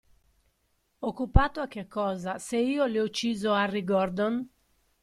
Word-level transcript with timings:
Occupato 1.01 1.61
a 1.61 1.67
che 1.67 1.87
cosa, 1.87 2.39
se 2.39 2.57
io 2.57 2.85
le 2.85 3.01
ho 3.01 3.03
ucciso 3.03 3.53
Harry 3.53 3.83
Gordon? 3.83 4.49